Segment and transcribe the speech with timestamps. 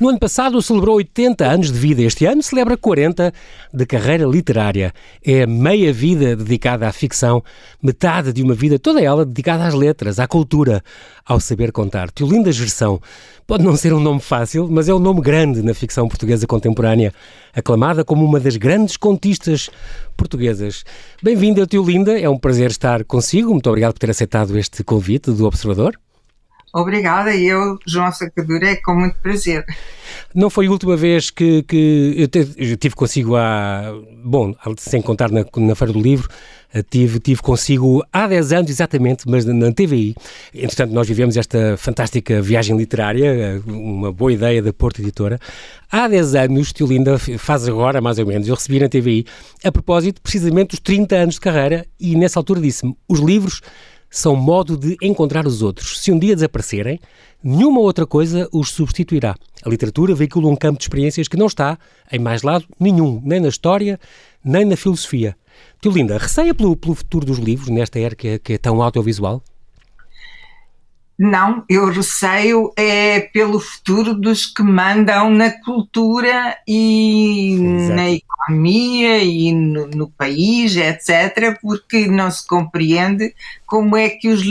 [0.00, 2.02] No ano passado celebrou 80 anos de vida.
[2.02, 3.32] Este ano celebra 40
[3.74, 4.94] de carreira literária.
[5.24, 7.42] É meia vida dedicada à ficção,
[7.82, 10.84] metade de uma vida, toda ela dedicada às letras, à cultura,
[11.26, 12.12] ao saber contar.
[12.12, 13.00] Teolinda Gerção
[13.44, 17.12] pode não ser um nome fácil, mas é um nome grande na ficção portuguesa contemporânea,
[17.52, 19.68] aclamada como uma das grandes contistas
[20.16, 20.84] portuguesas.
[21.20, 22.16] Bem-vinda, Teolinda.
[22.16, 23.50] É um prazer estar consigo.
[23.50, 25.98] Muito obrigado por ter aceitado este convite do Observador.
[26.72, 29.64] Obrigada, e eu, João Sacadura, é com muito prazer.
[30.34, 33.92] Não foi a última vez que, que eu, te, eu, tive consigo há.
[34.24, 36.28] Bom, sem contar na, na Feira do Livro,
[36.72, 40.14] eh, tive, tive consigo há 10 anos exatamente, mas na TVI.
[40.54, 45.38] Entretanto, nós vivemos esta fantástica viagem literária, eh, uma boa ideia da Porto Editora.
[45.90, 49.24] Há 10 anos, Tio Linda faz agora mais ou menos, eu recebi na TVI,
[49.64, 53.62] a propósito precisamente dos 30 anos de carreira, e nessa altura disse-me: os livros
[54.10, 56.00] são modo de encontrar os outros.
[56.00, 57.00] Se um dia desaparecerem,
[57.42, 59.34] nenhuma outra coisa os substituirá.
[59.62, 61.78] A literatura veicula um campo de experiências que não está
[62.10, 63.98] em mais lado nenhum, nem na história,
[64.44, 65.36] nem na filosofia.
[65.80, 68.82] Tio Linda, receia pelo, pelo futuro dos livros nesta era que é, que é tão
[68.82, 69.42] audiovisual?
[71.18, 77.94] Não, eu receio é pelo futuro dos que mandam na cultura e Exato.
[77.96, 83.34] na economia e no, no, país, etc., porque não se compreende
[83.66, 84.42] como é que os,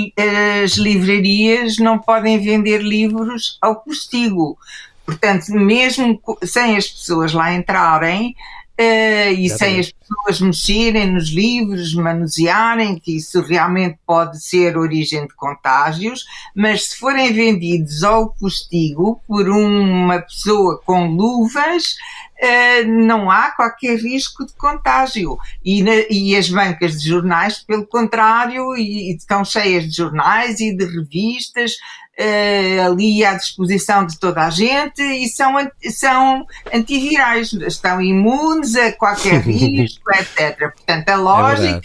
[0.63, 4.57] as livrarias não podem vender livros ao postigo.
[5.05, 8.35] Portanto, mesmo sem as pessoas lá entrarem,
[8.79, 15.27] Uh, e sem as pessoas mexerem nos livros, manusearem, que isso realmente pode ser origem
[15.27, 16.23] de contágios,
[16.55, 21.95] mas se forem vendidos ao postigo por uma pessoa com luvas,
[22.41, 25.37] uh, não há qualquer risco de contágio.
[25.63, 30.59] E, na, e, as bancas de jornais, pelo contrário, e, e estão cheias de jornais
[30.59, 31.73] e de revistas,
[32.19, 35.53] uh, ali à disposição de toda a gente e são,
[35.91, 40.71] são antivirais, estão imunes a qualquer risco, etc.
[40.73, 41.81] Portanto, a é lógica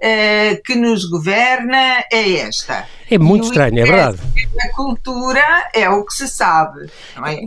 [0.00, 2.86] é que nos governa é esta.
[3.10, 4.18] É muito estranho, é verdade.
[4.62, 5.44] A cultura
[5.74, 6.90] é o que se sabe.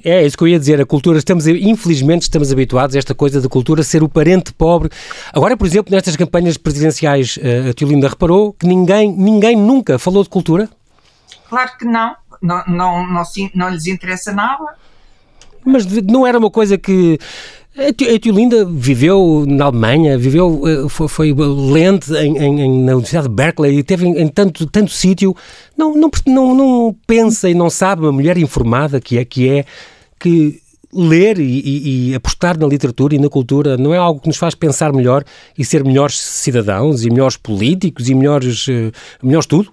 [0.04, 0.10] É?
[0.10, 0.26] é?
[0.26, 0.80] isso que eu ia dizer.
[0.80, 4.90] A cultura, estamos, infelizmente, estamos habituados a esta coisa da cultura ser o parente pobre.
[5.34, 10.00] Agora, por exemplo, nestas campanhas presidenciais, uh, a Tio Linda reparou que ninguém, ninguém nunca
[10.00, 10.70] falou de cultura?
[11.50, 12.16] Claro que não.
[12.42, 13.24] Não, não, não,
[13.56, 14.76] não lhes interessa nada.
[15.66, 17.20] Mas não era uma coisa que.
[17.78, 23.28] A Tio Linda viveu na Alemanha, viveu, eh, foi, foi lente em, em, na Universidade
[23.28, 25.36] de Berkeley e teve em, em tanto, tanto sítio.
[25.78, 29.66] Não, não, não, não pensa e não sabe, uma mulher informada que é, que é,
[30.20, 30.60] que
[30.92, 34.38] ler e, e, e, apostar na literatura e na cultura não é algo que nos
[34.38, 35.24] faz pensar melhor
[35.56, 39.72] e ser melhores cidadãos e melhores políticos e melhores, uh, melhores tudo?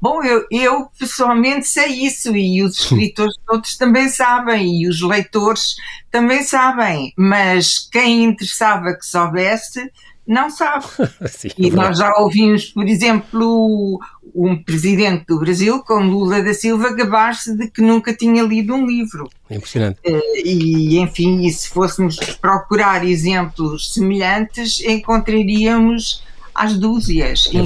[0.00, 5.74] Bom, eu, eu pessoalmente sei isso e os escritores todos também sabem e os leitores
[6.10, 9.90] também sabem, mas quem interessava que soubesse
[10.28, 10.84] não sabe.
[11.26, 13.98] Sim, e é nós já ouvimos, por exemplo,
[14.34, 18.86] um presidente do Brasil, como Lula da Silva, gabar-se de que nunca tinha lido um
[18.86, 19.28] livro.
[19.48, 19.98] É impressionante.
[20.04, 26.22] Eh, e, enfim, e se fôssemos procurar exemplos semelhantes, encontraríamos
[26.54, 27.48] às dúzias.
[27.54, 27.58] É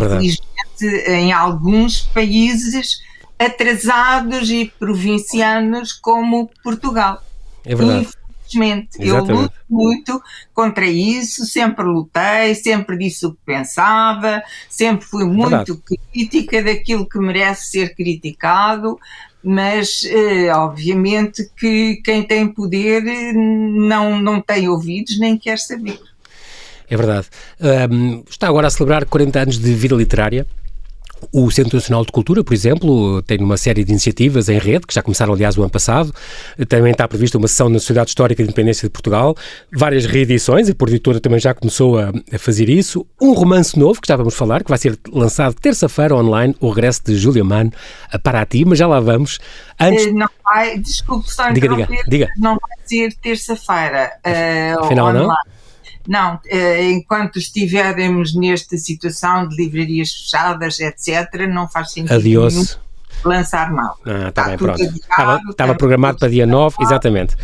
[0.82, 3.00] em alguns países
[3.38, 7.22] atrasados e provincianos como Portugal.
[7.64, 8.08] É verdade.
[8.54, 10.22] Infelizmente, eu luto muito
[10.52, 15.80] contra isso, sempre lutei, sempre disse o que pensava, sempre fui muito verdade.
[16.12, 18.98] crítica daquilo que merece ser criticado,
[19.42, 25.98] mas eh, obviamente que quem tem poder não, não tem ouvidos nem quer saber.
[26.88, 27.28] É verdade.
[27.90, 30.46] Um, está agora a celebrar 40 anos de vida literária.
[31.30, 34.94] O Centro Nacional de Cultura, por exemplo, tem uma série de iniciativas em rede, que
[34.94, 36.12] já começaram, aliás, o ano passado.
[36.68, 39.36] Também está prevista uma sessão na Sociedade Histórica de Independência de Portugal,
[39.72, 43.06] várias reedições, e por editora também já começou a, a, fazer isso.
[43.20, 47.02] Um romance novo, que já vamos falar, que vai ser lançado terça-feira online, o regresso
[47.04, 47.70] de Julia Mann
[48.10, 49.38] a Paraty, mas já lá vamos.
[49.78, 50.06] Antes...
[50.06, 52.28] Eh, não vai, desculpe só diga, diga, diga.
[52.36, 54.12] não vai ser terça-feira.
[54.26, 55.26] Uh, Afinal, online.
[55.26, 55.36] não?
[56.06, 62.54] Não, eh, enquanto estivermos nesta situação de livrarias fechadas, etc., não faz sentido Adiós.
[62.54, 62.66] nenhum
[63.24, 63.96] lançar mal.
[64.04, 64.82] Ah, está bem, pronto.
[64.82, 67.36] Estava, estava programado para dia 9, exatamente.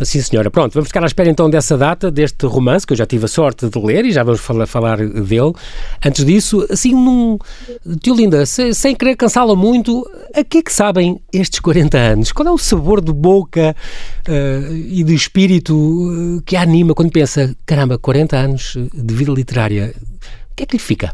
[0.00, 0.50] Sim, senhora.
[0.50, 3.28] Pronto, vamos ficar à espera então dessa data, deste romance, que eu já tive a
[3.28, 5.52] sorte de ler e já vamos falar, falar dele.
[6.04, 7.38] Antes disso, assim, num.
[8.00, 12.32] Tio Linda, se, sem querer cansá-la muito, a que é que sabem estes 40 anos?
[12.32, 13.76] Qual é o sabor de boca
[14.28, 19.30] uh, e de espírito uh, que a anima quando pensa, caramba, 40 anos de vida
[19.30, 19.94] literária?
[20.50, 21.12] O que é que lhe fica?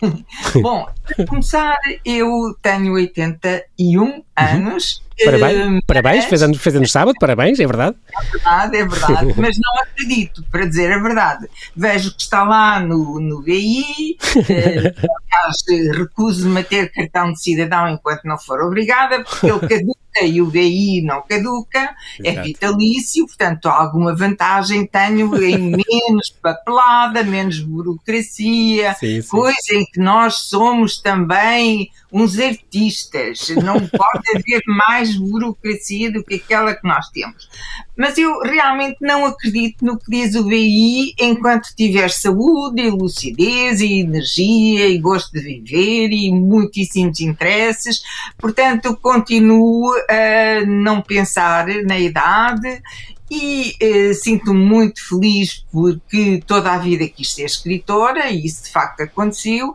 [0.62, 7.14] Bom, para começar, eu tenho 81 anos Parabéns, uh, parabéns fez, anos, fez anos sábado,
[7.18, 7.96] parabéns, é verdade?
[8.16, 11.48] É verdade, é verdade, mas não acredito, para dizer a verdade.
[11.74, 18.24] Vejo que está lá no, no VI, uh, recuso-me a ter cartão de cidadão enquanto
[18.24, 22.40] não for obrigada, porque ele caduca e o VI não caduca, é Exato.
[22.40, 29.28] é vitalício, portanto alguma vantagem tenho em menos papelada, menos burocracia, sim, sim.
[29.28, 36.36] coisa em que nós somos também uns artistas, não pode haver mais burocracia do que
[36.36, 37.48] aquela que nós temos.
[37.96, 43.80] Mas eu realmente não acredito no que diz o BI enquanto tiver saúde e lucidez
[43.80, 48.02] e energia e gosto de viver e muitíssimos interesses,
[48.38, 52.82] portanto continuo a não pensar na idade
[53.30, 58.70] e eh, sinto-me muito feliz porque toda a vida quis ser escritora e isso de
[58.70, 59.70] facto aconteceu,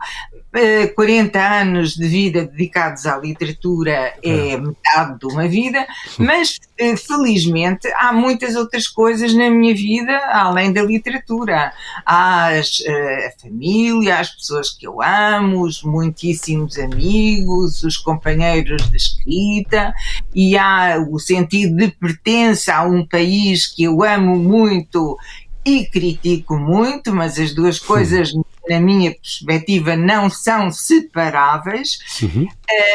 [0.94, 5.84] 40 anos de vida dedicados à literatura é metade de uma vida,
[6.16, 11.72] mas eh, felizmente há muitas outras coisas na minha vida além da literatura.
[12.06, 18.88] Há as, eh, a família, as pessoas que eu amo, os muitíssimos amigos, os companheiros
[18.90, 19.92] de escrita,
[20.32, 25.16] e há o sentido de pertença a um país que eu amo muito
[25.64, 28.32] e critico muito, mas as duas coisas
[28.68, 31.98] na minha perspectiva, não são separáveis.
[32.22, 32.48] Uhum.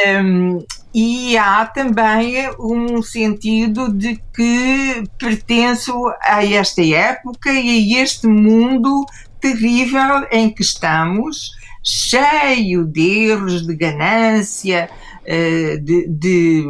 [0.08, 8.28] Um, e há também um sentido de que pertenço a esta época e a este
[8.28, 9.06] mundo
[9.40, 11.52] terrível em que estamos,
[11.84, 14.90] cheio de erros, de ganância,
[15.26, 16.64] eh, de, de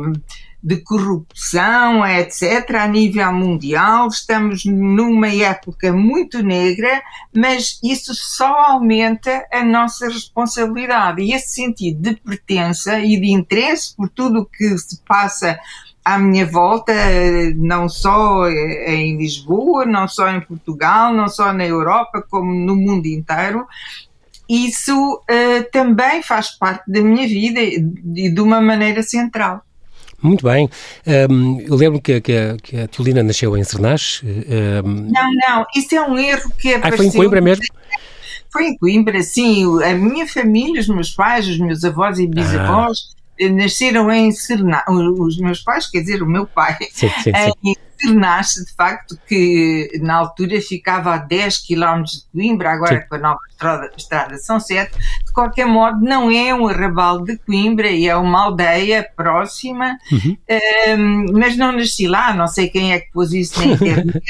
[0.62, 4.08] de corrupção, etc., a nível mundial.
[4.08, 7.02] Estamos numa época muito negra,
[7.34, 11.22] mas isso só aumenta a nossa responsabilidade.
[11.22, 15.58] E esse sentido de pertença e de interesse por tudo o que se passa
[16.04, 16.94] à minha volta,
[17.56, 23.06] não só em Lisboa, não só em Portugal, não só na Europa, como no mundo
[23.06, 23.66] inteiro,
[24.50, 27.80] isso uh, também faz parte da minha vida e
[28.30, 29.62] de uma maneira central.
[30.22, 30.70] Muito bem.
[31.30, 34.26] Um, eu lembro que, que, que, a nasceu em Cernache.
[34.26, 35.12] Um...
[35.12, 36.94] Não, não, isso é um erro que apareceu...
[36.94, 37.64] Ah, foi em Coimbra mesmo?
[38.52, 39.66] Foi em Coimbra, sim.
[39.84, 43.50] A minha família, os meus pais, os meus avós e bisavós ah.
[43.50, 44.86] nasceram em Cernache.
[44.90, 47.52] Os meus pais, quer dizer, o meu pai, sim, sim, sim.
[47.64, 53.08] em Cernache, de facto, que na altura ficava a 10 km de Coimbra, agora Sim.
[53.08, 54.92] com a nova estrada, estrada são 7.
[55.26, 60.38] De qualquer modo, não é um arrabal de Coimbra, é uma aldeia próxima, uhum.
[60.98, 64.22] um, mas não nasci lá, não sei quem é que pôs isso na internet.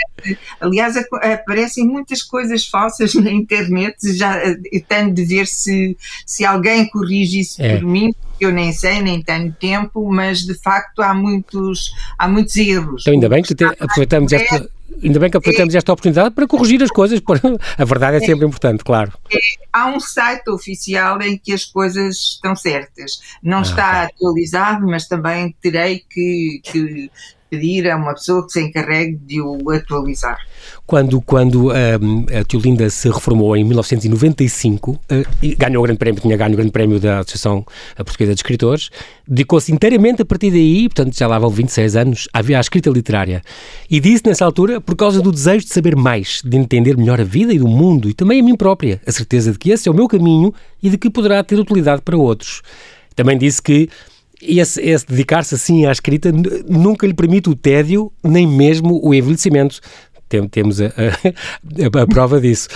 [0.59, 4.39] Aliás, aparecem muitas coisas falsas na internet, já
[4.87, 7.77] tenho de ver se, se alguém corrige isso é.
[7.77, 8.13] por mim
[8.45, 13.01] eu nem sei, nem tenho tempo, mas de facto há muitos, há muitos erros.
[13.01, 14.69] Então, ainda bem que te, aproveitamos esta.
[15.01, 17.21] Ainda bem que aproveitamos esta oportunidade para corrigir as coisas,
[17.77, 19.13] a verdade é sempre importante, claro.
[19.31, 19.37] É,
[19.71, 23.21] há um site oficial em que as coisas estão certas.
[23.41, 24.03] Não ah, está tá.
[24.03, 27.09] atualizado, mas também terei que, que
[27.49, 30.37] pedir a uma pessoa que se encarregue de o atualizar.
[30.85, 34.99] Quando, quando um, a Tiolinda se reformou em 1995, uh,
[35.41, 37.65] e ganhou o grande prémio, tinha ganho o grande prémio da Associação
[37.97, 38.89] Portuguesa de Escritores,
[39.27, 43.41] dedicou-se inteiramente a partir daí, portanto já lá vão 26 anos, à escrita literária.
[43.89, 47.23] E disse nessa altura, por causa do desejo de saber mais, de entender melhor a
[47.23, 49.91] vida e o mundo, e também a mim própria, a certeza de que esse é
[49.91, 52.61] o meu caminho e de que poderá ter utilidade para outros.
[53.15, 53.89] Também disse que
[54.41, 56.31] esse, esse dedicar-se assim à escrita
[56.67, 59.79] nunca lhe permite o tédio, nem mesmo o envelhecimento.
[60.29, 62.67] Tem, temos a, a, a, prova disso.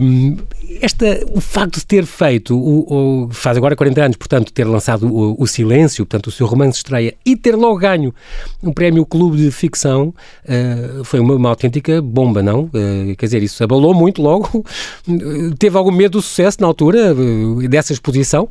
[0.00, 0.38] Um,
[0.80, 5.06] esta, o facto de ter feito, o, o, faz agora 40 anos, portanto, ter lançado
[5.06, 8.14] o, o, Silêncio, portanto, o seu romance estreia, e ter logo ganho
[8.62, 10.14] um prémio Clube de Ficção,
[10.44, 12.62] uh, foi uma, uma, autêntica bomba, não?
[12.64, 14.64] Uh, quer dizer, isso abalou muito logo.
[15.58, 18.48] Teve algum medo do sucesso na altura uh, dessa exposição?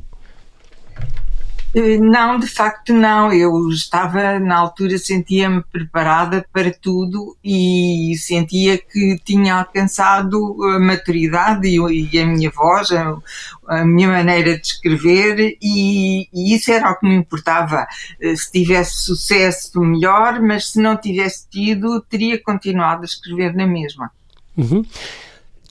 [1.77, 3.31] Eh, não, de facto não.
[3.31, 11.67] Eu estava, na altura, sentia-me preparada para tudo e sentia que tinha alcançado a maturidade
[11.67, 17.07] e, a minha voz, a, minha maneira de escrever e, e, isso era o que
[17.07, 17.85] me importava.
[18.19, 23.67] Eh, se tivesse sucesso, melhor, mas se não tivesse tido, teria continuado a escrever na
[23.67, 24.09] mesma.
[24.57, 24.83] Uhum.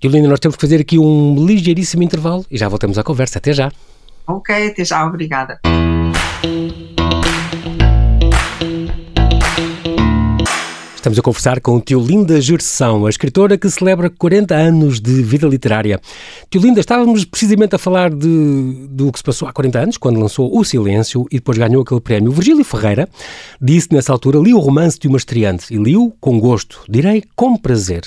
[0.04, 3.38] Yolanda, nós temos que fazer aqui um ligeiríssimo intervalo e já voltamos à conversa.
[3.38, 3.72] Até já.
[4.26, 5.60] Ok, até já, obrigada.
[11.06, 16.00] Estamos a conversar com Teolinda Gerção, a escritora que celebra 40 anos de vida literária.
[16.50, 20.52] Teolinda, estávamos precisamente a falar de, do que se passou há 40 anos, quando lançou
[20.52, 22.32] O Silêncio e depois ganhou aquele prémio.
[22.32, 23.08] Virgílio Ferreira
[23.62, 27.56] disse nessa altura, li o romance de uma estreante e li-o com gosto, direi com
[27.56, 28.02] prazer.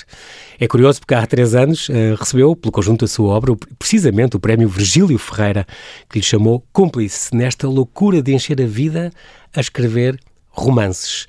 [0.58, 4.38] É curioso porque há três anos uh, recebeu, pelo conjunto da sua obra, precisamente o
[4.38, 5.66] prémio Virgílio Ferreira,
[6.06, 9.10] que lhe chamou cúmplice nesta loucura de encher a vida
[9.56, 11.26] a escrever romances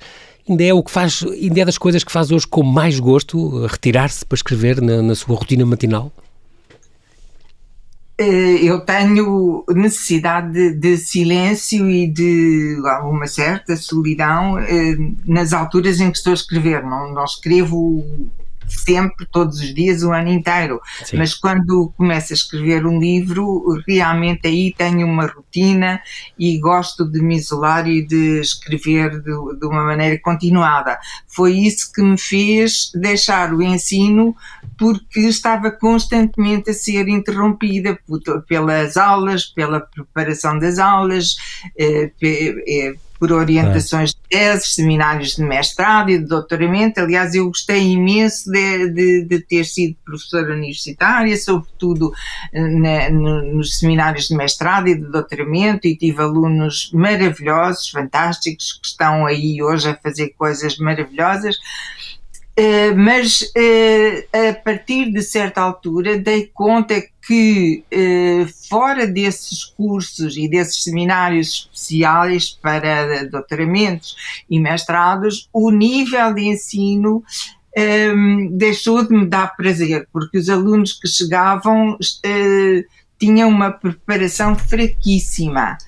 [0.48, 3.66] ainda é o que faz, ainda é das coisas que faz hoje com mais gosto,
[3.66, 6.12] retirar-se para escrever na, na sua rotina matinal?
[8.18, 15.98] Eh, eu tenho necessidade de, de, silêncio e de uma certa solidão eh, nas alturas
[15.98, 16.84] em que estou a escrever.
[16.84, 18.04] Não, não escrevo
[18.68, 20.80] sempre, todos os dias, o ano inteiro.
[21.04, 21.16] Sim.
[21.16, 26.00] Mas quando começo a escrever um livro, realmente aí tenho uma rotina
[26.38, 30.98] e gosto de me isolar e de escrever de, de uma maneira continuada.
[31.26, 34.34] Foi isso que me fez deixar o ensino
[34.78, 37.98] porque estava constantemente a ser interrompida
[38.48, 41.36] pelas aulas, pela preparação das aulas,
[41.78, 46.98] eh, eh, por orientações de teses, seminários de mestrado e de doutoramento.
[46.98, 52.12] Aliás, eu gostei imenso de, de, de ter sido professora universitária, sobretudo
[52.52, 58.80] eh, na, no, nos seminários de mestrado e de doutoramento, e tive alunos maravilhosos, fantásticos,
[58.82, 61.58] que estão aí hoje a fazer coisas maravilhosas.
[62.62, 70.36] Uh, mas uh, a partir de certa altura dei conta que uh, fora desses cursos
[70.36, 74.14] e desses seminários especiais para doutoramentos
[74.48, 77.24] e mestrados, o nível de ensino
[77.76, 81.98] um, deixou de me dar prazer, porque os alunos que chegavam
[83.18, 85.78] tinham uma preparação fraquíssima.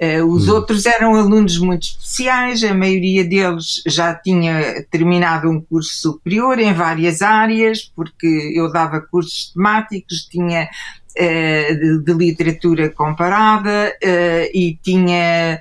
[0.00, 0.54] Uh, os hum.
[0.54, 6.74] outros eram alunos muito especiais, a maioria deles já tinha terminado um curso superior em
[6.74, 14.78] várias áreas, porque eu dava cursos temáticos, tinha uh, de, de, literatura comparada uh, e
[14.82, 15.58] tinha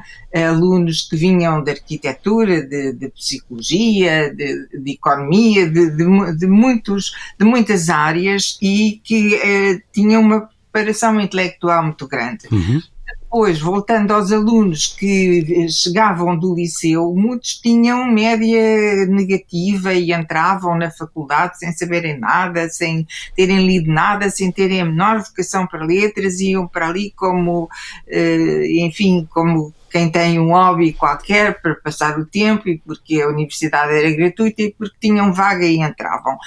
[0.50, 7.89] alunos que vinham de arquitetura, de, de psicologia, de, de economia, de, muitos, de muitas
[7.89, 12.50] áreas e que tinham uma preparação intelectual muito grande.
[12.51, 12.82] Uhum
[13.36, 20.89] depois, voltando aos alunos que chegavam do liceu, muitos tinham média negativa e entravam na
[20.89, 26.39] faculdade sem saberem nada, sem terem lido nada, sem terem a menor vocação para letras,
[26.39, 27.68] iam para ali como,
[28.08, 33.27] eh, enfim, como quem tem um hobby qualquer para passar o tempo e porque a
[33.27, 36.38] universidade era gratuita e porque tinham vaga e entravam.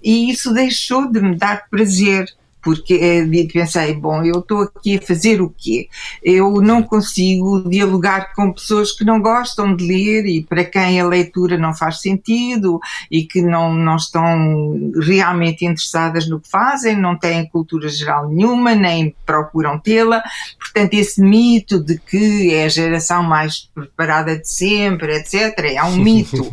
[0.00, 2.26] E isso deixou de me dar prazer
[2.66, 5.88] porque é, pensei, bom, eu estou aqui a fazer o quê?
[6.20, 11.06] Eu não consigo dialogar com pessoas que não gostam de ler e para quem a
[11.06, 17.16] leitura não faz sentido e que não, não estão realmente interessadas no que fazem, não
[17.16, 20.20] têm cultura geral nenhuma, nem procuram tê-la.
[20.58, 25.98] Portanto, esse mito de que é a geração mais preparada de sempre, etc., é um
[26.02, 26.50] mito.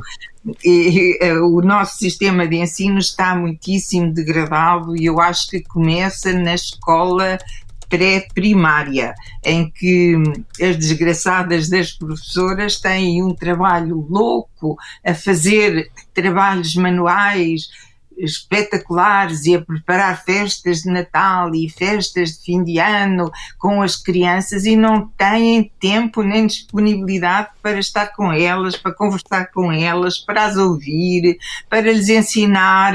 [0.64, 6.34] E, e, o nosso sistema de ensino está muitíssimo degradado e eu acho que começa
[6.34, 7.38] na escola
[7.90, 9.14] pré-primária,
[9.46, 10.16] em que
[10.60, 17.70] as desgraçadas das professoras têm um trabalho louco a fazer trabalhos manuais
[18.18, 23.96] espetaculares e a preparar festas de Natal e festas de fim de ano com as
[23.96, 30.18] crianças e não têm tempo nem disponibilidade para estar com elas, para conversar com elas,
[30.18, 31.38] para as ouvir,
[31.70, 32.94] para lhes ensinar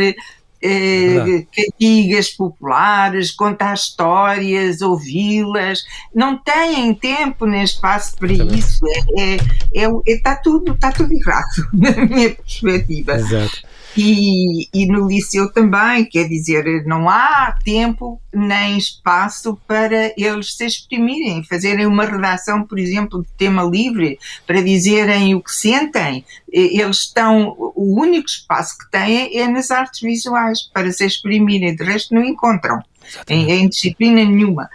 [0.61, 5.85] eh, cantigas populares, contar histórias, ouvi-las,
[6.15, 8.85] não têm tempo nem espaço para isso.
[9.17, 13.15] É, é, é, está tudo, está tudo errado, na minha perspectiva.
[13.15, 13.68] Exato.
[13.97, 20.67] E, e no liceu também, quer dizer, não há tempo nem espaço para eles se
[20.67, 26.25] exprimirem, fazerem uma redação, por exemplo, de tema livre, para dizerem o que sentem.
[26.51, 31.85] Eles estão, o único espaço que têm é nas artes visuais para se exprimirem, de
[31.85, 32.81] resto não encontram
[33.29, 34.69] em, em disciplina nenhuma.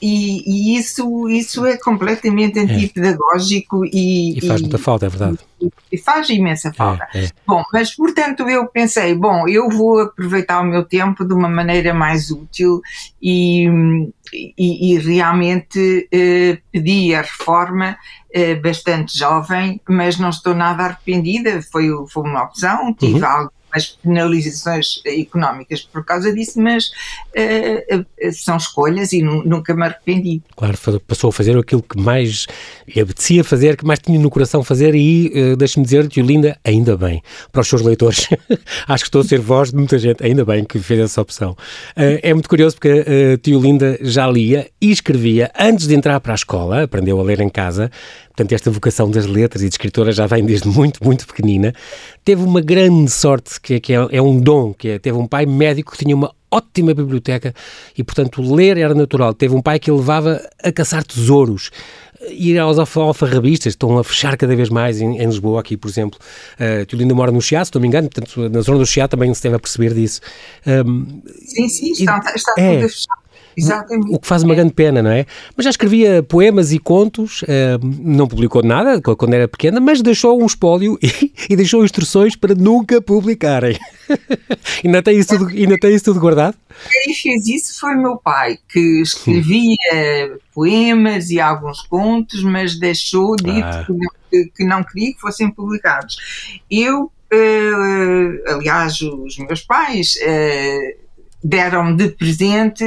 [0.00, 2.62] E, e, isso, isso é completamente é.
[2.62, 3.90] antipedagógico é.
[3.92, 5.38] e, e faz muita falta, é verdade.
[5.60, 7.06] E, e faz imensa falta.
[7.14, 7.28] É, é.
[7.46, 11.92] Bom, mas portanto eu pensei, bom, eu vou aproveitar o meu tempo de uma maneira
[11.92, 12.80] mais útil
[13.20, 13.66] e,
[14.32, 17.98] e, realmente eh, pedi a reforma
[18.32, 23.26] eh, bastante jovem, mas não estou nada arrependida, foi, foi uma opção, tive uhum.
[23.26, 26.90] algo umas penalizações económicas por causa disso, mas
[27.36, 30.42] uh, uh, são escolhas e nunca me arrependi.
[30.56, 32.46] Claro, passou a fazer aquilo que mais
[32.90, 37.22] apetecia fazer, que mais tinha no coração fazer e uh, deixe-me dizer-te, Linda, ainda bem,
[37.52, 38.28] para os seus leitores,
[38.86, 41.56] acho que estou a ser voz de muita gente, ainda bem que fez essa opção.
[41.96, 46.32] é muito curioso porque a tio Linda já lia e escrevia antes de entrar para
[46.32, 47.90] a escola, aprendeu a ler em casa,
[48.30, 51.74] Portanto, esta vocação das letras e de escritora já vem desde muito, muito pequenina.
[52.24, 55.26] Teve uma grande sorte, que é, que é, é um dom, que é, teve um
[55.26, 57.54] pai médico que tinha uma ótima biblioteca
[57.96, 59.34] e, portanto, ler era natural.
[59.34, 61.70] Teve um pai que levava a caçar tesouros,
[62.28, 66.18] ir aos alfarrabistas, estão a fechar cada vez mais em, em Lisboa, aqui, por exemplo.
[66.54, 69.10] Uh, tu ainda mora no Chiado, se não me engano, portanto, na zona do Chiado
[69.10, 70.20] também se deve perceber disso.
[70.66, 73.29] Um, sim, sim, está, está é, tudo a fechar.
[73.56, 74.14] Exatamente.
[74.14, 75.26] O que faz uma grande pena, não é?
[75.56, 77.46] Mas já escrevia poemas e contos, uh,
[78.00, 82.54] não publicou nada quando era pequena, mas deixou um espólio e, e deixou instruções para
[82.54, 83.78] nunca publicarem.
[84.84, 86.56] ainda, tem isso tudo, ainda tem isso tudo guardado?
[86.90, 90.38] Quem fez isso foi meu pai, que escrevia Sim.
[90.54, 93.84] poemas e alguns contos, mas deixou dito ah.
[93.84, 96.16] que, não, que não queria que fossem publicados.
[96.70, 100.14] Eu, uh, aliás, os meus pais.
[101.42, 102.84] Deram-me de presente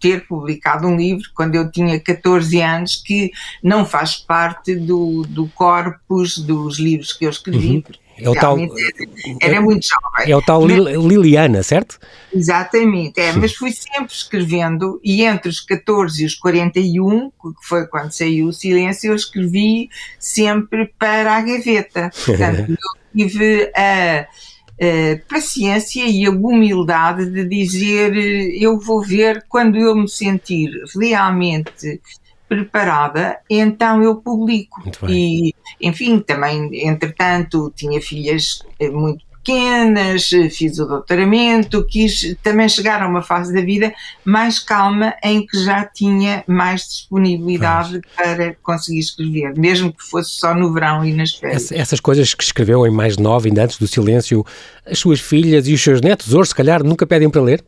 [0.00, 3.30] ter publicado um livro quando eu tinha 14 anos que
[3.62, 7.76] não faz parte do, do corpus dos livros que eu escrevi.
[7.76, 7.82] Uhum.
[8.20, 8.70] É o tal, era,
[9.40, 10.32] era, muito jovem.
[10.32, 12.00] É o tal mas, Liliana, certo?
[12.34, 17.86] Exatamente, é, mas fui sempre escrevendo e entre os 14 e os 41, que foi
[17.86, 22.10] quando saiu o silêncio, eu escrevi sempre para a gaveta.
[22.26, 22.76] Portanto, eu
[23.16, 24.26] tive a
[25.28, 32.00] paciência e a humildade de dizer eh, eu vou ver quando eu me sentir realmente
[32.48, 34.80] preparada, então eu publico.
[35.08, 43.02] E, enfim, também, entretanto, tinha filhas eh, muito pequenas, fiz o doutoramento, quis também chegar
[43.02, 48.98] a uma fase da vida mais calma em que já tinha mais disponibilidade para conseguir
[48.98, 51.72] escrever, mesmo que fosse só no verão e nas férias.
[51.72, 54.44] Essas coisas que escreveu em mais nova, ainda antes do silêncio,
[54.84, 57.64] as suas filhas e os seus netos, hoje se calhar, nunca pedem para ler?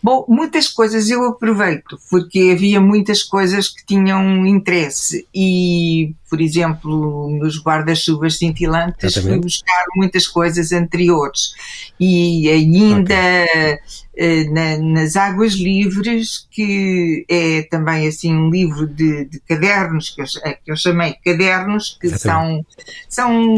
[0.00, 5.26] Bom, muitas coisas eu aproveito, porque havia muitas coisas que tinham interesse.
[5.34, 11.52] E, por exemplo, nos guarda-chuvas cintilantes fui buscar muitas coisas anteriores.
[11.98, 13.78] E ainda okay.
[14.20, 20.20] Eh, na, nas Águas Livres, que é também assim um livro de, de cadernos, que
[20.20, 22.66] eu, é, que eu, chamei cadernos, que são,
[23.08, 23.54] são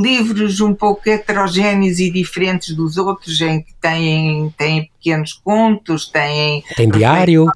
[0.00, 6.64] livros um pouco heterogéneos e diferentes dos outros, em que têm, têm pequenos contos, têm.
[6.74, 7.52] Tem diário.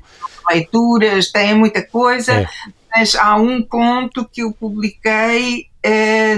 [0.46, 2.32] Leituras, têm muita coisa.
[2.32, 2.46] É.
[2.94, 6.36] Mas há um conto que eu publiquei eh,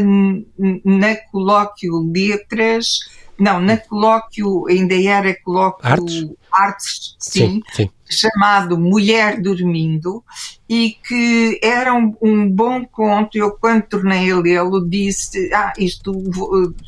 [0.84, 3.00] na Colóquio Letras,
[3.38, 10.24] não, na colóquio, ainda era colóquio Artes, Artes sim, sim, sim, chamado Mulher Dormindo,
[10.68, 13.38] e que era um, um, bom conto.
[13.38, 16.12] Eu, quando tornei a lê-lo, disse: Ah, isto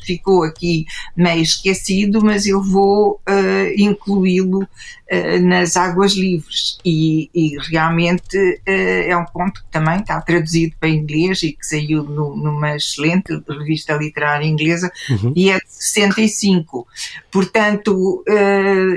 [0.05, 6.77] ficou aqui meio esquecido, mas eu vou uh, incluí-lo uh, nas Águas Livres.
[6.83, 11.65] E, e realmente uh, é um conto que também está traduzido para inglês e que
[11.65, 15.31] saiu no, numa excelente revista literária inglesa uhum.
[15.33, 16.85] e é de 65.
[17.31, 18.23] Portanto,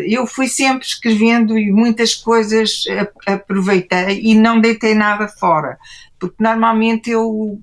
[0.07, 2.85] eu fui sempre escrevendo e muitas coisas
[3.27, 5.79] aproveitei e não deitei nada fora,
[6.19, 7.61] porque normalmente eu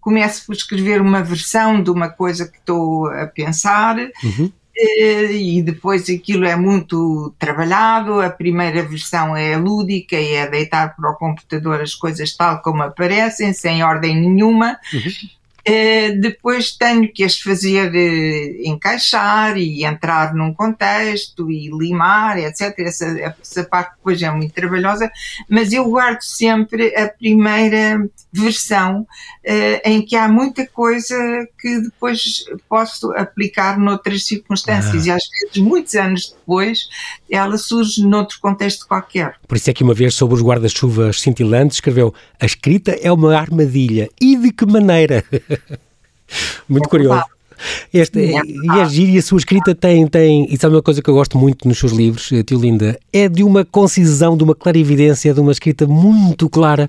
[0.00, 3.96] começo por escrever uma versão de uma coisa que estou a pensar.
[4.22, 4.52] Uhum.
[4.78, 8.20] Eh, e depois aquilo é muito trabalhado.
[8.20, 12.82] A primeira versão é lúdica e é deitar para o computador as coisas tal como
[12.82, 14.78] aparecem, sem ordem nenhuma.
[14.92, 15.10] Uhum.
[15.68, 22.72] Eh, depois tenho que as fazer uh, encaixar e entrar num contexto e limar, etc.
[22.78, 25.10] Essa, essa parte depois é muito trabalhosa,
[25.50, 31.16] mas eu guardo sempre a primeira versão uh, em que há muita coisa
[31.58, 35.08] que depois posso aplicar noutras circunstâncias ah.
[35.08, 36.86] e às vezes, muitos anos depois,
[37.28, 39.34] ela surge noutro contexto qualquer.
[39.48, 43.36] Por isso é que uma vez sobre os guarda-chuvas cintilantes escreveu a escrita é uma
[43.36, 44.08] armadilha.
[44.20, 45.24] E de que maneira?
[46.68, 47.22] Muito curioso.
[47.92, 51.14] Este, é, e e a sua escrita tem, tem, isso é uma coisa que eu
[51.14, 55.32] gosto muito nos seus livros, eh, tio Linda, é de uma concisão, de uma clarividência,
[55.32, 56.88] de uma escrita muito clara.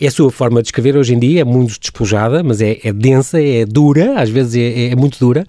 [0.00, 2.92] É a sua forma de escrever hoje em dia, é muito despojada, mas é, é
[2.92, 5.46] densa, é dura, às vezes é, é muito dura,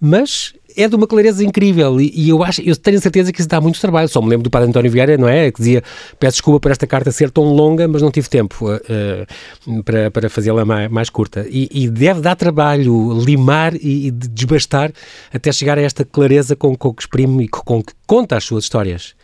[0.00, 3.48] mas é de uma clareza incrível e, e, eu acho, eu tenho certeza que isso
[3.48, 4.08] dá muito trabalho.
[4.08, 5.50] Só me lembro do padre António Vieira, não é?
[5.50, 5.82] Que dizia,
[6.18, 10.30] peço desculpa por esta carta ser tão longa, mas não tive tempo uh, para, para
[10.30, 11.46] fazê-la mais, mais, curta.
[11.50, 14.92] E, e, deve dar trabalho limar e, e, desbastar
[15.32, 18.64] até chegar a esta clareza com, com que exprime e com que conta as suas
[18.64, 19.14] histórias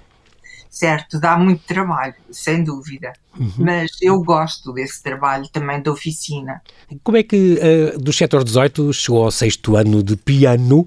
[0.76, 3.14] certo, dá muito trabalho, sem dúvida.
[3.38, 3.50] Uhum.
[3.58, 6.60] Mas eu gosto desse trabalho também da oficina.
[7.02, 7.58] Como é que
[7.94, 10.86] uh, do setor 18 chegou ao sexto ano de piano?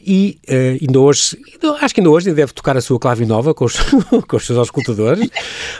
[0.00, 1.36] E uh, ainda hoje,
[1.80, 3.74] acho que ainda hoje deve tocar a sua clave nova com os,
[4.28, 5.28] com os seus auscultadores.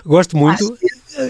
[0.05, 0.77] Gosto muito.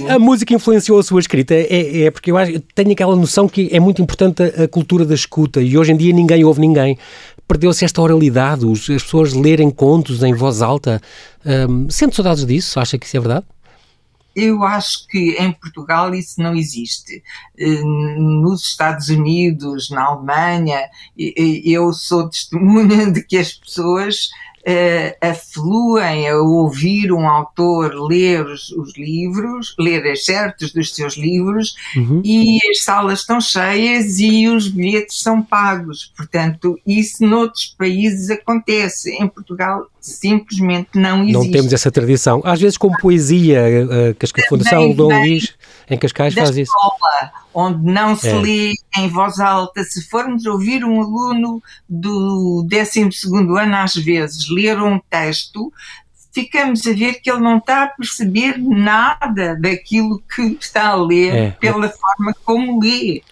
[0.09, 3.68] A música influenciou a sua escrita, é, é porque eu, acho, tenho aquela noção que
[3.70, 6.98] é muito importante a, a, cultura da escuta e hoje em dia ninguém ouve ninguém.
[7.46, 11.00] Perdeu-se esta oralidade, os, as pessoas lerem contos em voz alta.
[11.44, 12.80] Um, sente saudades disso?
[12.80, 13.46] Acha que isso é verdade?
[14.35, 17.22] Eu acho que em Portugal isso não existe.
[17.59, 24.28] Hum, nos Estados Unidos, na Alemanha, eu sou testemunha de que as pessoas
[24.66, 31.74] uh, afluem a ouvir um autor ler os, os livros, ler excertos dos seus livros,
[31.96, 32.20] uhum.
[32.24, 36.12] e as salas estão cheias e os bilhetes são pagos.
[36.16, 39.12] Portanto, isso noutros países acontece.
[39.12, 41.33] Em Portugal simplesmente não existe.
[41.33, 42.40] Não temos essa tradição.
[42.44, 45.55] Às vezes com poesia, a, a Fundação Dom Luís
[45.88, 46.72] em Cascais faz isso.
[46.72, 48.35] Escola, onde não se é.
[48.35, 49.85] lê em voz alta.
[49.85, 53.09] Se formos ouvir um aluno do 12
[53.57, 55.72] ano, às vezes, ler um texto,
[56.37, 61.35] ficamos a ver que ele não está a perceber nada daquilo que está a ler
[61.35, 61.51] é.
[61.53, 63.22] pela forma como lê.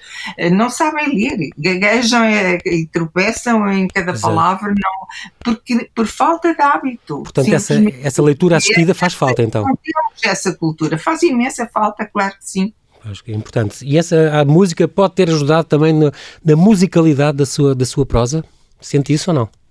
[0.51, 2.25] Não sabem ler, gaguejam
[2.65, 4.35] e tropeçam em cada Exato.
[4.35, 5.07] palavra, não,
[5.45, 7.23] porque, por falta de hábito.
[7.25, 9.63] Portanto, essa, essa leitura assistida faz falta, então.
[9.63, 12.73] Não temos essa cultura, faz imensa falta, claro que sim.
[13.05, 13.85] Acho que é importante.
[13.85, 16.11] E essa a música pode ter ajudado também na,
[16.43, 18.43] na musicalidade da sua, da sua prosa?
[18.81, 19.64] Sente isso ou não?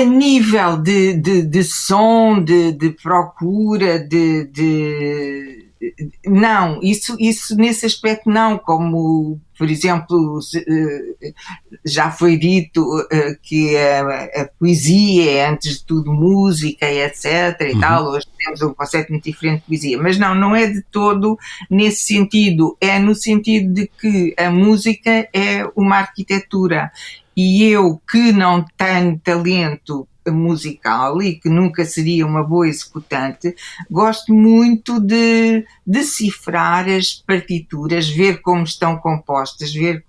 [0.00, 5.64] A nível de, de, de som, de, de procura, de, de,
[6.26, 11.32] não, isso, isso nesse aspecto não, como por exemplo eh,
[11.84, 17.60] já foi dito eh, que a, a poesia é antes de tudo música e etc
[17.60, 17.80] e uhum.
[17.80, 21.38] tal, hoje temos um conceito muito diferente de poesia, mas não, não é de todo
[21.70, 26.90] nesse sentido, é no sentido de que a música é uma arquitetura
[27.36, 33.54] e eu que não tenho talento musical e que nunca seria uma boa executante,
[33.90, 40.04] gosto muito de decifrar as partituras, ver como estão compostas, ver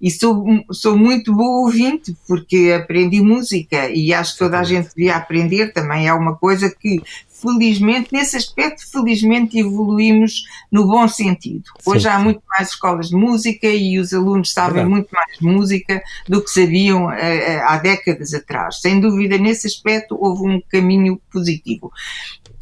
[0.00, 4.88] e sou, sou muito boa ouvinte porque aprendi música e acho que toda a gente
[4.94, 7.02] devia aprender também é uma coisa que
[7.40, 11.64] felizmente, nesse aspecto, felizmente evoluímos no bom sentido.
[11.84, 12.24] Hoje sim, há sim.
[12.24, 14.90] muito mais escolas de música e os alunos sabem Verdade.
[14.90, 17.12] muito mais música do que sabiam uh,
[17.64, 18.80] há décadas atrás.
[18.80, 21.92] Sem dúvida, nesse aspecto, houve um caminho positivo.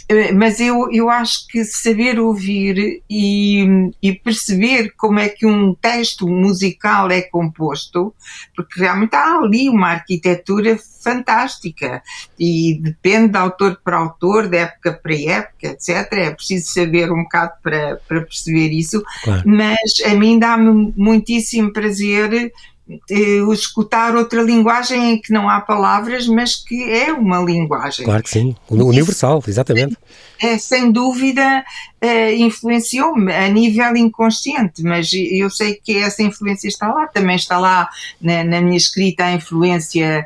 [0.09, 5.75] Eh, mas eu, eu acho que saber ouvir e, e, perceber como é que um
[5.75, 8.15] texto musical é composto,
[8.55, 12.03] porque realmente há ali uma arquitetura fantástica
[12.39, 16.13] e depende de autor para autor, de época para época, etc.
[16.13, 19.43] É preciso saber um bocado para, para perceber isso, claro.
[19.45, 22.53] mas a mim dá-me muitíssimo prazer
[22.89, 28.05] uh, escutar outra linguagem em que não há palavras, mas que é uma linguagem.
[28.05, 29.97] Claro que sim, universal, exatamente.
[30.41, 31.65] É, sem dúvida
[32.03, 37.59] uh, influenciou-me a nível inconsciente, mas eu sei que essa influência está lá, também está
[37.59, 37.89] lá
[38.21, 40.25] na, na minha escrita a influência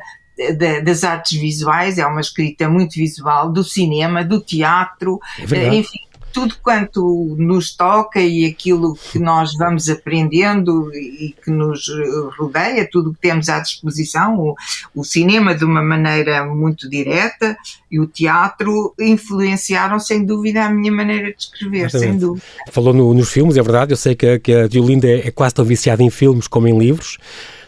[0.83, 5.99] das artes visuais, é uma escrita muito visual, do cinema, do teatro, é enfim,
[6.31, 11.85] tudo quanto nos toca e aquilo que nós vamos aprendendo e que nos
[12.37, 14.55] rodeia, tudo que temos à disposição, o,
[14.95, 17.57] o, cinema de uma maneira muito direta
[17.89, 22.11] e o teatro influenciaram sem dúvida a minha maneira de escrever, Exatamente.
[22.11, 22.45] sem dúvida.
[22.71, 25.55] Falou no, nos filmes, é verdade, eu sei que, que a Diolinda é, é quase
[25.55, 27.17] tão viciada em filmes como em livros.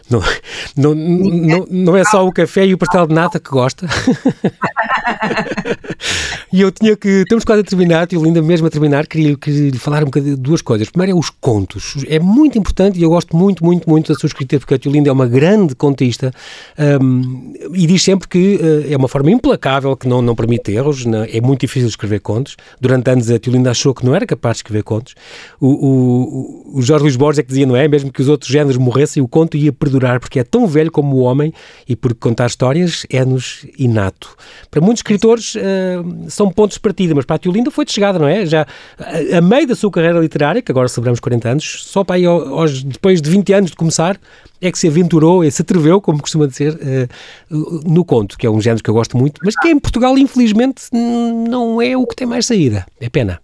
[0.08, 0.20] Não,
[0.76, 3.86] não, não, não é só o café e o pastel de nata que gosta.
[6.52, 7.08] e eu tinha que.
[7.08, 10.36] Estamos quase a terminar, e Linda, mesmo a terminar, queria, queria lhe falar um bocadinho
[10.36, 10.88] de duas coisas.
[10.88, 12.04] Primeiro é os contos.
[12.08, 15.08] É muito importante e eu gosto muito, muito, muito da sua escrita, porque a Tiolinda
[15.08, 16.32] é uma grande contista
[17.00, 21.04] um, e diz sempre que uh, é uma forma implacável que não, não permite erros.
[21.04, 22.56] Não, é muito difícil escrever contos.
[22.80, 25.14] Durante anos a Tiolinda achou que não era capaz de escrever contos.
[25.60, 27.86] O, o, o Jorge Luís Borges é que dizia, não é?
[27.88, 31.16] Mesmo que os outros géneros morressem, o conto ia perdurar, porque é tão velho como
[31.16, 31.52] o homem
[31.88, 34.36] e porque contar histórias é-nos inato.
[34.70, 35.60] Para muitos escritores uh,
[36.28, 38.46] são pontos de partida, mas para a Tiolinda foi de chegada, não é?
[38.46, 38.66] Já
[38.98, 42.24] a, a meio da sua carreira literária, que agora celebramos 40 anos, só para aí
[42.26, 44.18] aos, depois de 20 anos de começar,
[44.60, 48.50] é que se aventurou e se atreveu, como costuma dizer, uh, no conto, que é
[48.50, 52.16] um género que eu gosto muito, mas que em Portugal, infelizmente, não é o que
[52.16, 52.86] tem mais saída.
[53.00, 53.40] É pena.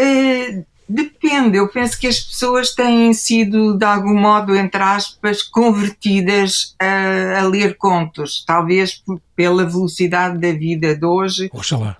[0.00, 6.74] Uh, depende, eu penso que as pessoas têm sido, de algum modo, entre aspas, convertidas
[6.78, 9.02] a, a ler contos, talvez
[9.36, 11.48] pela velocidade da vida de hoje.
[11.52, 11.96] Oxalá.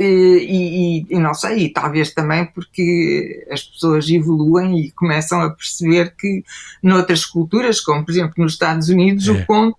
[0.00, 5.50] E, e, e, não sei, e talvez também porque as pessoas evoluem e começam a
[5.50, 6.44] perceber que
[6.82, 9.32] noutras culturas, como por exemplo nos Estados Unidos, é.
[9.32, 9.76] o conto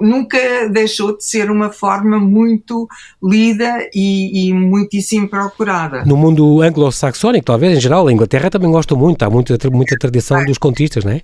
[0.00, 2.88] nunca deixou de ser uma forma muito
[3.22, 6.04] lida e, e muitíssimo procurada.
[6.04, 10.44] No mundo anglo-saxónico, talvez, em geral, a Inglaterra também gosta muito, há muita, muita tradição
[10.44, 11.22] dos contistas, não é?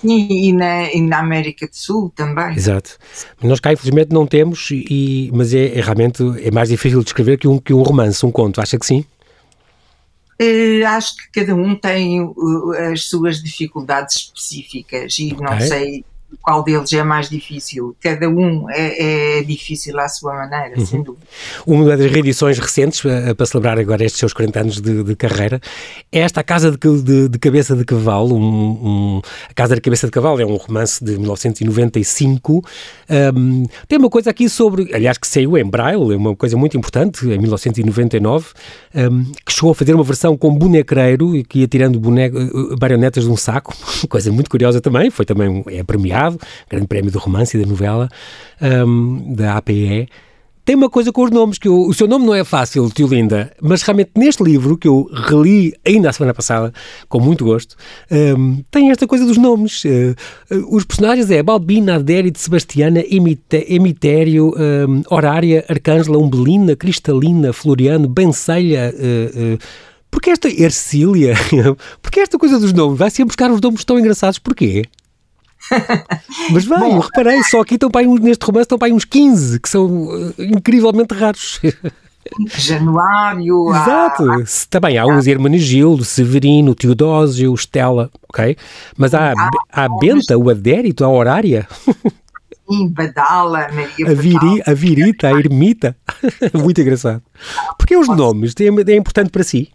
[0.00, 2.54] Sim, e na, e na América do Sul também.
[2.54, 2.98] Exato.
[3.42, 7.38] Nós cá, infelizmente, não temos, e, mas é, é realmente é mais difícil de escrever
[7.38, 8.60] que um, que um romance, um conto.
[8.60, 9.04] Acha que sim?
[10.40, 15.46] Uh, acho que cada um tem uh, as suas dificuldades específicas e okay.
[15.46, 16.04] não sei
[16.42, 17.96] qual deles é mais difícil.
[18.00, 20.86] Cada um é, é difícil à sua maneira, uhum.
[20.86, 21.26] sem dúvida.
[21.66, 25.60] Uma das reedições recentes, eh, para celebrar agora estes seus 40 anos de, de carreira,
[26.10, 28.36] é esta A Casa de, de, de Cabeça de Cavalo.
[28.36, 32.62] Um, um, a Casa de Cabeça de Cavalo é um romance de 1995.
[33.34, 36.76] Um, tem uma coisa aqui sobre, aliás, que saiu em Braille, é uma coisa muito
[36.76, 38.46] importante, em 1999,
[39.44, 43.30] que chegou a fazer uma versão com bonecreiro, que ia tirando boneco, eh, marionetas de
[43.30, 43.74] um saco,
[44.08, 46.15] coisa muito curiosa também, foi também é premiado
[46.68, 48.08] Grande Prémio do Romance e da Novela,
[48.60, 50.08] um, da APE.
[50.66, 53.06] Tem uma coisa com os nomes, que eu, o seu nome não é fácil, tio
[53.06, 56.74] Linda, mas realmente neste livro, que eu reli ainda a semana passada,
[57.08, 57.76] com muito gosto,
[58.10, 59.84] um, tem esta coisa dos nomes.
[59.84, 60.16] Uh,
[60.50, 68.92] uh, os personagens é Balbina, Adérito, Sebastiana, Emitério, um, Horária, Arcângela, Umbelina, Cristalina, Floriano, Bencelha,
[68.92, 69.58] uh,
[70.10, 71.34] porque esta Ercília,
[72.02, 74.82] porque esta coisa dos nomes, vai sempre buscar os nomes tão engraçados, porquê?
[76.50, 78.92] Mas vai, Bom, eu reparei, só aqui estão para aí, neste romance estão para aí
[78.92, 81.60] uns 15, que são uh, incrivelmente raros.
[82.56, 83.70] Januário.
[83.70, 84.30] Exato.
[84.30, 88.56] Há, Também há uns Hermenegildo, Severino, Teodósio, Estela, ok?
[88.96, 91.68] Mas há, há, há Benta, o Adérito, a Horária.
[92.68, 95.96] Sim, Badala, Maria a, viri, a Virita, a Ermita.
[96.52, 97.22] Muito engraçado.
[97.78, 99.70] Porque os nomes é, é importante para si?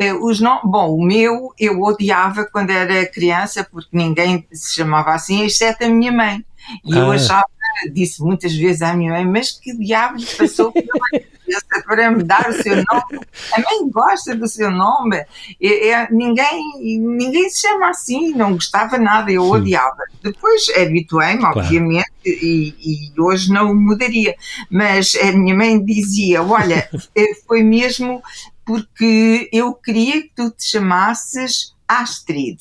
[0.00, 5.10] Eh, os não, bom, o meu eu odiava quando era criança porque ninguém se chamava
[5.12, 6.42] assim, exceto a minha mãe.
[6.86, 7.00] E ah.
[7.00, 7.44] eu achava,
[7.92, 12.48] disse muitas vezes à minha mãe, mas que diabos passou pela cabeça para me dar
[12.48, 13.26] o seu nome?
[13.52, 15.16] A mãe gosta do seu nome.
[15.60, 19.50] É, é, ninguém, ninguém se chama assim, não gostava nada, eu Sim.
[19.50, 20.02] odiava.
[20.22, 21.60] Depois habituei-me, claro.
[21.60, 24.34] obviamente, e, e, hoje não mudaria.
[24.70, 28.22] Mas a minha mãe dizia: Olha, eh, foi mesmo
[28.70, 32.56] porque eu queria que tu te chamasses Astrid,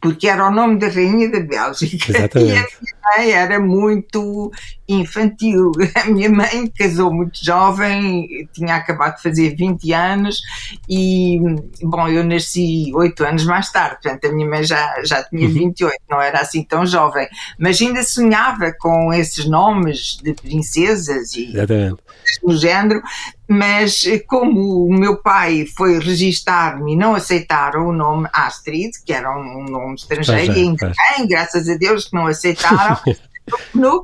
[0.00, 2.12] porque era o nome da rainha da Bélgica.
[2.16, 2.76] Exatamente.
[3.16, 4.50] Mãe era muito
[4.88, 5.72] infantil.
[5.94, 10.40] A minha mãe casou muito jovem, tinha acabado de fazer 20 anos
[10.88, 11.38] e,
[11.82, 15.92] bom, eu nasci 8 anos mais tarde, portanto a minha mãe já, já tinha 28,
[15.92, 15.98] uhum.
[16.10, 22.02] não era assim tão jovem, mas ainda sonhava com esses nomes de princesas e Exatamente.
[22.42, 23.02] do género,
[23.48, 29.30] mas como o meu pai foi registar-me e não aceitaram o nome Astrid, que era
[29.30, 32.97] um nome estrangeiro, e ainda bem, graças a Deus que não aceitaram,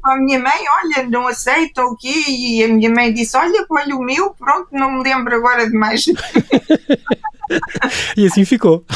[0.01, 2.25] com a minha mãe, olha, não aceitam o quê?
[2.29, 5.77] E a minha mãe disse, olha, olha o meu, pronto, não me lembro agora de
[5.77, 6.05] mais.
[8.17, 8.85] e assim ficou.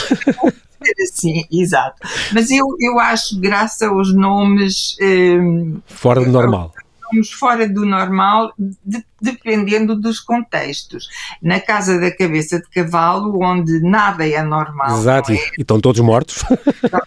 [1.13, 1.97] Sim, exato.
[2.33, 4.97] Mas eu, eu acho graças aos nomes.
[5.01, 6.73] Um, Fora do normal
[7.09, 11.09] estamos fora do normal, de, dependendo dos contextos.
[11.43, 14.99] Na Casa da Cabeça de Cavalo, onde nada é normal.
[14.99, 15.37] Exato, é?
[15.37, 16.45] e estão todos mortos.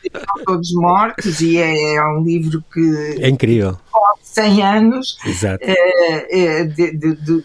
[0.03, 3.17] Estão todos mortos, e é, é um livro que.
[3.19, 3.77] É incrível.
[4.23, 5.17] 100 anos
[5.59, 7.43] é, de, de, de,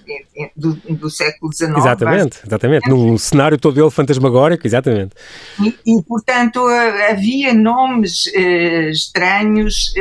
[0.56, 1.76] do, do, século XIX.
[1.76, 2.88] Exatamente, exatamente.
[2.88, 5.10] Num cenário todo ele fantasmagórico, exatamente.
[5.60, 6.64] E, e portanto,
[7.10, 9.92] havia nomes uh, estranhos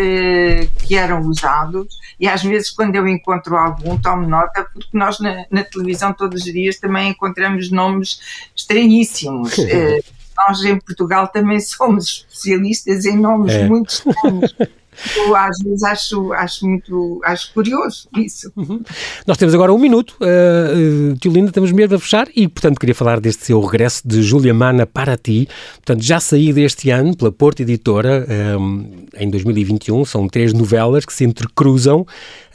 [0.85, 1.87] que eram usados
[2.19, 6.43] e às vezes quando eu encontro algum tomo nota, porque nós na, na televisão todos
[6.43, 8.19] os dias também encontramos nomes
[8.55, 9.57] estranhíssimos.
[9.57, 10.03] uh,
[10.37, 13.67] nós em Portugal também somos especialistas em nomes é.
[13.67, 14.55] muito estranhos.
[15.15, 18.51] Eu às vezes acho, acho muito acho curioso isso.
[18.55, 18.81] Uhum.
[19.25, 22.79] Nós temos agora um minuto, uh, uh, tio Linda, estamos mesmo a fechar e, portanto,
[22.79, 25.47] queria falar deste seu regresso de Júlia Mana para ti.
[25.75, 28.25] Portanto, já saí deste ano pela Porta Editora,
[28.59, 32.05] um, em 2021, são três novelas que se entrecruzam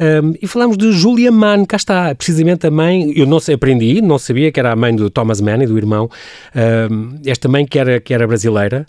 [0.00, 4.00] um, e falamos de Júlia Mann, cá está, precisamente a mãe, eu não sei, aprendi,
[4.00, 6.10] não sabia que era a mãe do Thomas Mann e do irmão,
[6.90, 8.86] um, esta mãe que era, que era brasileira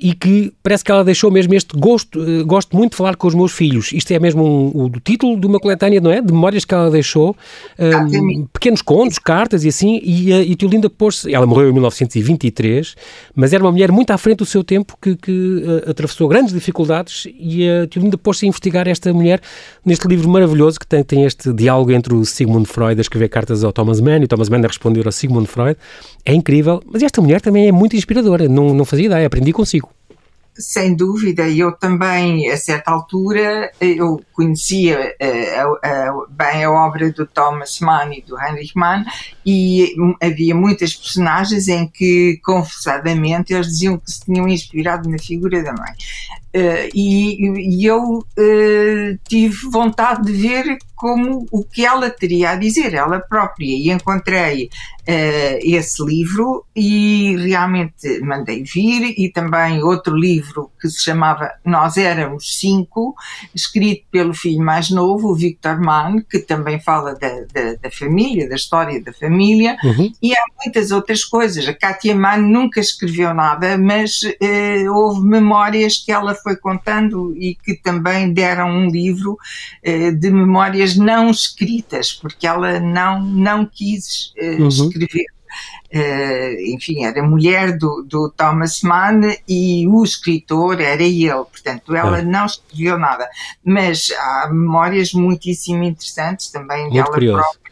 [0.00, 3.28] e que parece que ela deixou mesmo este gosto, uh, gosto muito de falar com
[3.28, 3.92] os meus filhos.
[3.92, 6.22] Isto é mesmo um, o título de uma coletânea, não é?
[6.22, 7.36] De memórias que ela deixou,
[7.78, 12.94] um, pequenos contos, cartas e assim, e, uh, e Tiolinda pôs-se, ela morreu em 1923,
[13.34, 16.54] mas era uma mulher muito à frente do seu tempo que, que uh, atravessou grandes
[16.54, 19.40] dificuldades e a Tiolinda pôs-se a investigar esta mulher
[19.84, 23.62] neste livro maravilhoso que tem, tem este diálogo entre o Sigmund Freud a escrever cartas
[23.62, 25.76] ao Thomas Mann e o Thomas Mann a responder ao Sigmund Freud.
[26.24, 29.89] É incrível, mas esta mulher também é muito inspiradora, não, não fazia ideia, aprendi consigo.
[30.60, 37.80] Sem dúvida, eu também, a certa altura, eu conhecia uh, bem a obra do Thomas
[37.80, 39.04] Mann e do Heinrich Mann
[39.44, 45.62] e havia muitas personagens em que, confessadamente, eles diziam que se tinham inspirado na figura
[45.62, 45.92] da mãe.
[46.52, 52.56] Uh, e, e, eu uh, tive vontade de ver como o que ela teria a
[52.56, 60.14] dizer, ela própria, e encontrei uh, esse livro e realmente mandei vir, e também outro
[60.14, 63.14] livro que se chamava Nós Éramos Cinco,
[63.54, 68.48] escrito pelo filho mais novo, o Victor Mann, que também fala da, da, da família,
[68.48, 70.12] da história da família, uhum.
[70.20, 71.66] e há muitas outras coisas.
[71.66, 74.20] A Katia Mann nunca escreveu nada, mas
[74.92, 79.38] houve memórias que ela foi contando e que também deram um livro
[79.82, 84.68] eh, de memórias não escritas, porque ela não, não quis eh, uhum.
[84.68, 85.26] escrever.
[85.92, 92.20] Uh, enfim, era mulher do, do, Thomas Mann e o escritor era ele, portanto, ela
[92.20, 92.22] é.
[92.22, 93.28] não escreveu nada.
[93.64, 97.42] Mas há memórias muitíssimo interessantes também Muito dela curioso.
[97.42, 97.69] própria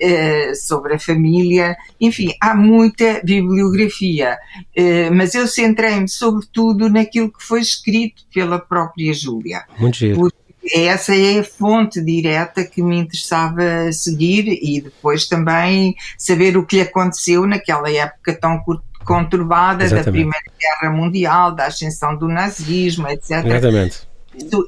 [0.00, 4.38] eh, sobre a família, enfim, há muita bibliografia,
[4.76, 9.64] uh, mas eu centrei-me sobretudo naquilo que foi escrito pela própria Júlia.
[9.78, 10.30] Muito giro.
[10.72, 16.76] Essa é a fonte direta que me interessava seguir e depois também saber o que
[16.76, 18.62] lhe aconteceu naquela época tão
[19.04, 20.04] conturbada Exatamente.
[20.04, 23.44] da Primeira Guerra Mundial, da ascensão do nazismo, etc.
[23.44, 24.08] Exatamente.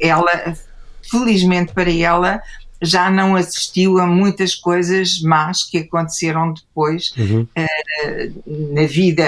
[0.00, 0.54] Ela,
[1.08, 2.42] felizmente para ela,
[2.82, 7.46] já não assistiu a muitas coisas más que aconteceram depois uhum.
[7.56, 9.24] uh, na vida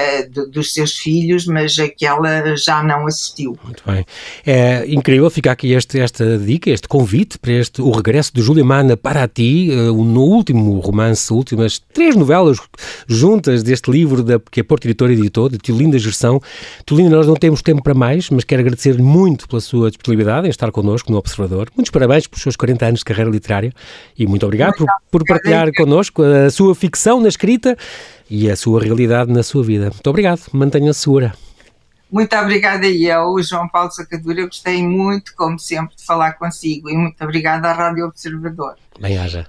[0.50, 3.56] dos seus filhos, mas aquela já não assistiu.
[3.62, 4.04] Muito bem.
[4.44, 8.64] É incrível ficar aqui este, esta dica, este convite para este, o regresso de Júlia
[8.64, 12.58] Mana para ti, uh, no último romance, últimas três novelas
[13.06, 16.42] juntas deste livro da, que a Porto Editor editou, de Tiolinda Gerção.
[16.84, 20.50] Tiolinda, nós não temos tempo para mais, mas quero agradecer muito pela sua disponibilidade em
[20.50, 21.68] estar connosco no Observador.
[21.76, 23.43] Muitos parabéns pelos seus 40 anos de carreira literária
[24.18, 27.76] E muito obrigado por, por partilhar connosco a sua ficção na escrita
[28.30, 29.90] e a sua realidade na sua vida.
[29.90, 31.34] Muito obrigado, mantenha-se segura.
[32.10, 34.40] Muito obrigada e eu, João Paulo Sacadura.
[34.40, 38.76] Eu gostei muito, como sempre, de falar consigo e muito obrigada à Rádio Observador.
[39.00, 39.48] Bem-haja.